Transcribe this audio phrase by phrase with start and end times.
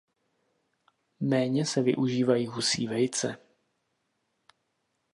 [1.19, 3.37] Méně se využívají husí vejce.